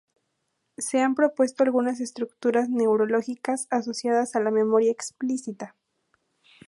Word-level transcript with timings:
Se 0.79 0.99
han 0.99 1.13
propuesto 1.13 1.61
algunas 1.63 1.99
estructuras 1.99 2.69
neurológicas 2.71 3.67
asociadas 3.69 4.35
a 4.35 4.39
la 4.39 4.49
memoria 4.49 4.89
explícita. 4.91 5.75